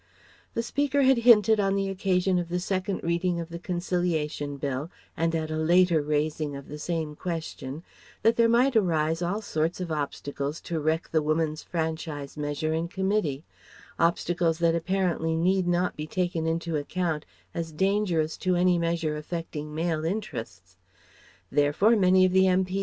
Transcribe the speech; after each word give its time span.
The 0.55 0.63
Speaker 0.63 1.03
had 1.03 1.17
hinted 1.29 1.59
on 1.59 1.75
the 1.75 1.87
occasion 1.87 2.39
of 2.39 2.49
the 2.49 2.59
second 2.59 3.03
reading 3.03 3.39
of 3.39 3.49
the 3.49 3.59
Concilition 3.59 4.57
Bill 4.57 4.89
and 5.15 5.35
at 5.35 5.51
a 5.51 5.57
later 5.57 6.01
raising 6.01 6.55
of 6.55 6.67
the 6.67 6.79
same 6.79 7.15
question 7.15 7.83
that 8.23 8.35
there 8.35 8.49
might 8.49 8.75
arise 8.75 9.21
all 9.21 9.43
sorts 9.43 9.79
of 9.79 9.91
obstacles 9.91 10.59
to 10.61 10.79
wreck 10.79 11.09
the 11.11 11.21
Woman's 11.21 11.61
Franchise 11.61 12.35
measure 12.35 12.73
in 12.73 12.87
Committee; 12.87 13.43
obstacles 13.99 14.57
that 14.57 14.73
apparently 14.73 15.35
need 15.35 15.67
not 15.67 15.95
be 15.95 16.07
taken 16.07 16.47
into 16.47 16.75
account 16.77 17.23
as 17.53 17.71
dangerous 17.71 18.37
to 18.37 18.55
any 18.55 18.79
measure 18.79 19.15
affecting 19.17 19.71
male 19.75 20.03
interests. 20.03 20.77
Therefore 21.51 21.95
many 21.95 22.25
of 22.25 22.31
the 22.31 22.47
M.P.' 22.47 22.79